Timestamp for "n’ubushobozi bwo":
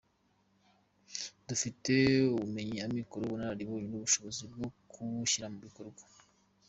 3.89-4.67